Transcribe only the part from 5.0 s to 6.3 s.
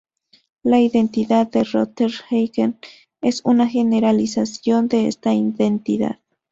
esta identidad.